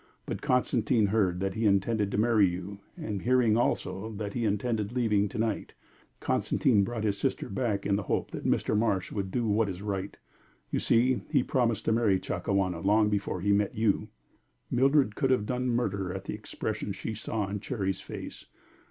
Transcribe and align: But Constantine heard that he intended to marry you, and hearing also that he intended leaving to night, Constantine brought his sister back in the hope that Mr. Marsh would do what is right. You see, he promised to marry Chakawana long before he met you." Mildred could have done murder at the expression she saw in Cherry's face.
But 0.25 0.41
Constantine 0.41 1.05
heard 1.05 1.39
that 1.41 1.53
he 1.53 1.67
intended 1.67 2.09
to 2.09 2.17
marry 2.17 2.49
you, 2.49 2.79
and 2.97 3.21
hearing 3.21 3.55
also 3.55 4.11
that 4.13 4.33
he 4.33 4.45
intended 4.45 4.91
leaving 4.91 5.29
to 5.29 5.37
night, 5.37 5.75
Constantine 6.19 6.83
brought 6.83 7.03
his 7.03 7.19
sister 7.19 7.47
back 7.49 7.85
in 7.85 7.97
the 7.97 8.01
hope 8.01 8.31
that 8.31 8.43
Mr. 8.43 8.75
Marsh 8.75 9.11
would 9.11 9.29
do 9.29 9.45
what 9.47 9.69
is 9.69 9.83
right. 9.83 10.17
You 10.71 10.79
see, 10.79 11.21
he 11.29 11.43
promised 11.43 11.85
to 11.85 11.91
marry 11.91 12.19
Chakawana 12.19 12.79
long 12.81 13.11
before 13.11 13.41
he 13.41 13.53
met 13.53 13.75
you." 13.75 14.07
Mildred 14.71 15.15
could 15.15 15.29
have 15.29 15.45
done 15.45 15.67
murder 15.67 16.11
at 16.11 16.23
the 16.23 16.33
expression 16.33 16.93
she 16.93 17.13
saw 17.13 17.47
in 17.47 17.59
Cherry's 17.59 18.01
face. 18.01 18.47